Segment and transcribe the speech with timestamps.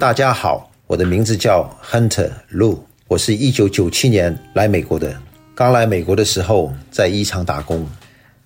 [0.00, 5.14] 大家好，我的名字叫 Hunter Lu，我是一九九七年来美国的。
[5.54, 7.86] 刚来美国的时候，在衣厂打工，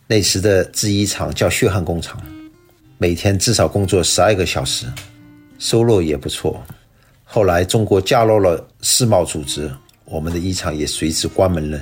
[0.09, 2.21] 那时的制衣厂叫血汗工厂，
[2.99, 4.85] 每天至少工作十二个小时，
[5.61, 6.61] 收入也不错。
[7.23, 9.71] 后来中国加入了世贸组织，
[10.07, 11.79] 我们的衣厂也随之关门了。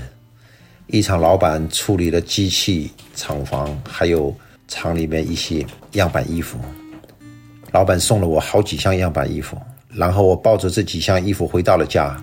[0.88, 4.36] 衣厂老板处理了机器、厂房，还有
[4.68, 6.58] 厂里面一些样板衣服。
[7.72, 9.56] 老板送了我好几箱样板衣服，
[9.88, 12.22] 然后我抱着这几箱衣服回到了家，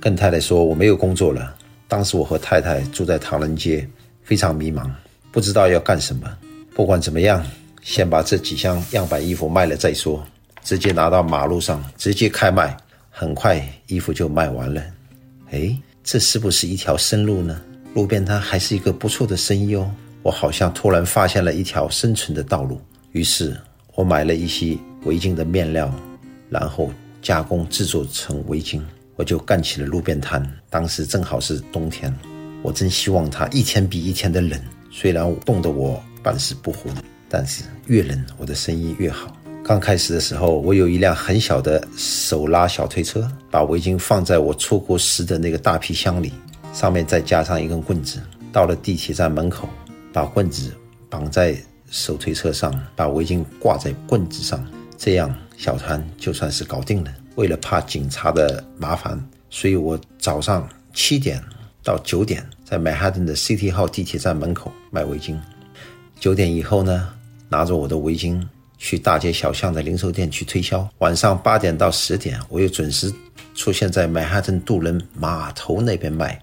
[0.00, 1.54] 跟太太说我没有工作了。
[1.88, 3.86] 当时我和太太住在唐人街，
[4.22, 4.88] 非常迷茫，
[5.32, 6.28] 不知道要干什么。
[6.74, 7.44] 不管怎么样，
[7.82, 10.24] 先把这几箱样板衣服卖了再说。
[10.62, 12.74] 直接拿到马路上，直接开卖，
[13.10, 14.82] 很快衣服就卖完了。
[15.50, 17.60] 哎，这是不是一条生路呢？
[17.94, 19.90] 路边摊还是一个不错的生意哦。
[20.22, 22.80] 我好像突然发现了一条生存的道路，
[23.12, 23.54] 于是
[23.94, 25.92] 我买了一些围巾的面料，
[26.50, 26.90] 然后
[27.22, 28.80] 加工制作成围巾。
[29.16, 30.44] 我就干起了路边摊。
[30.68, 32.12] 当时正好是冬天，
[32.62, 34.60] 我真希望它一天比一天的冷。
[34.90, 36.90] 虽然冻得我半死不活，
[37.28, 39.36] 但是越冷我的生意越好。
[39.62, 46.32] 刚开始的时候，我有一辆很小的手拉小推车，把围巾放在我出国时的那个大皮箱里，
[46.72, 48.20] 上面再加上一根棍子。
[48.52, 49.68] 到了地铁站门口，
[50.12, 50.72] 把棍子
[51.08, 51.56] 绑在
[51.94, 54.66] 手推车上，把围巾挂在棍子上，
[54.98, 57.14] 这样小摊就算是搞定了。
[57.36, 59.16] 为了怕警察的麻烦，
[59.48, 61.40] 所以我早上七点
[61.84, 65.38] 到九点在曼哈顿的 City 号地铁站门口卖围巾。
[66.18, 67.14] 九点以后呢，
[67.48, 68.44] 拿着我的围巾
[68.76, 70.88] 去大街小巷的零售店去推销。
[70.98, 73.12] 晚上八点到十点，我又准时
[73.54, 76.42] 出现在曼哈顿渡轮码头那边卖。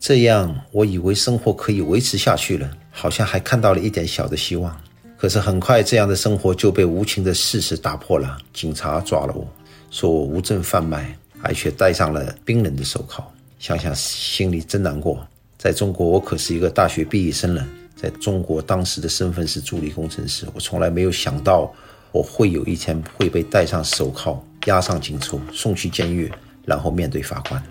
[0.00, 4.74] 这样我以为生活可以维持下去了，好像还看到了一点小的希望。
[5.18, 8.38] 可是很快，这样的生活就被无情的事实打破了。
[8.54, 9.46] 警察抓了我。
[9.90, 13.22] 说我无证贩卖，而且戴上了冰冷的手铐，
[13.58, 15.26] 想想心里真难过。
[15.58, 21.72] 在中国，我可是一个大学毕业生了，在中国当时的身份是助理工程师，我从来没有想到
[22.12, 26.30] 我会有一天会被戴上手铐，押上警车，送去监狱，
[26.64, 27.62] 然后面对法官，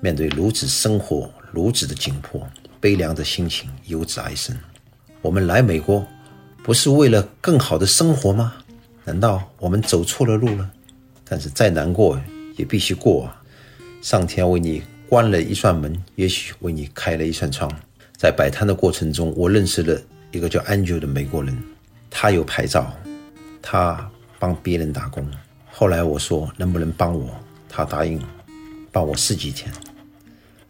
[0.00, 2.46] 面对如此生活如此的紧迫，
[2.80, 4.56] 悲凉的心情由此而生。
[5.20, 6.06] 我们来美国，
[6.62, 8.54] 不是为了更好的生活吗？
[9.04, 10.70] 难道我们走错了路了？
[11.24, 12.20] 但是再难过
[12.56, 13.42] 也必须过啊！
[14.02, 17.70] 上天为你关了一扇门，也许为你开了一扇窗。
[18.16, 20.00] 在摆摊的过程中，我认识了
[20.32, 21.56] 一个叫 Angel 的美国人，
[22.10, 22.92] 他有牌照，
[23.60, 25.26] 他帮别人打工。
[25.70, 27.34] 后来我说能不能帮我，
[27.68, 28.20] 他答应
[28.90, 29.72] 帮我试几天。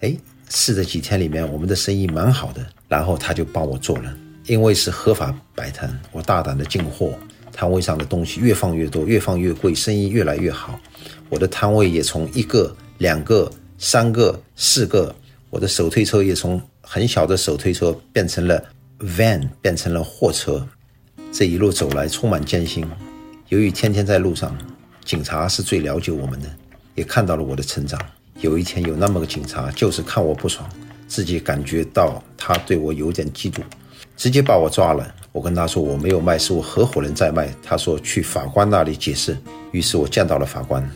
[0.00, 0.16] 哎，
[0.50, 4.14] 试的几天里面，我们的生意蛮好的，然后他就帮我做了，
[4.46, 7.14] 因为是合法摆摊，我大胆的进货。
[7.52, 10.78] 摊位上的东西越放越多，越放越贵，生意越来越好。
[11.28, 15.14] 我的摊位也从一个、两个、三个、四个，
[15.50, 18.62] 我的手推车也从很小的手推车变成了
[19.00, 20.66] van，变成了货车。
[21.32, 22.86] 这一路走来充满艰辛。
[23.48, 24.56] 由于天天在路上，
[25.04, 26.48] 警察是最了解我们的，
[26.94, 28.00] 也看到了我的成长。
[28.40, 30.68] 有一天有那么个警察，就是看我不爽，
[31.06, 33.60] 自己感觉到他对我有点嫉妒，
[34.16, 35.14] 直接把我抓了。
[35.32, 37.54] 我跟他说我没有卖，是我合伙人在卖。
[37.62, 39.36] 他说去法官那里解释。
[39.72, 40.88] 于是我见到了法官，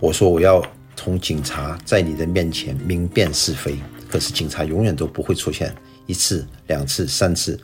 [0.00, 0.64] 我说我要
[0.96, 3.76] 同警察在你的面前明辨是非。
[4.08, 5.74] 可是警察永远都不会出现，
[6.06, 7.58] 一次、两次、三次，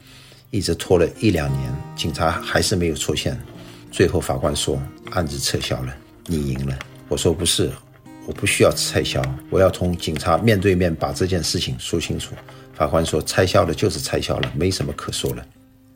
[0.51, 3.41] 一直拖了一两年，警察还是没有出现。
[3.93, 4.79] 最后法官说
[5.13, 5.95] 案子撤销了，
[6.27, 6.79] 你赢了。
[7.09, 7.71] 我说不是，
[8.27, 12.35] 我不需要撤销，我要同警察面对面把这件事情说清楚。
[12.75, 15.45] 法官说撤销了就是撤销了，没什么可说了。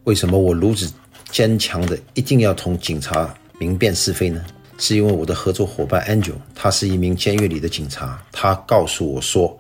[0.05, 0.93] 为什么我如此
[1.31, 4.45] 坚强的一定要同警察明辨是非呢？
[4.77, 8.21] 是因为我的合作伙伴 Angel，他是一名监狱里的警察。
[8.33, 9.57] 他告诉我说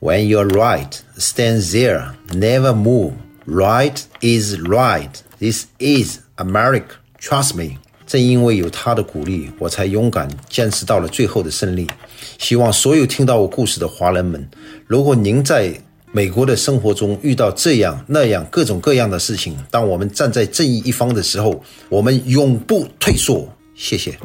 [0.00, 3.12] ：“When you're right, stand there, never move.
[3.46, 5.12] Right is right.
[5.38, 6.96] This is America.
[7.20, 7.78] Trust me。”
[8.10, 11.86] 正因为有他的鼓励，我才勇敢坚持到了最后的胜利。
[12.38, 14.44] 希望所有听到我故事的华人们，
[14.84, 15.72] 如果您在
[16.10, 23.48] 美国的生活中遇到这样那样各种各样的事情，当我们站在正义一方的时候，我们永不退缩。
[23.76, 24.18] 谢谢。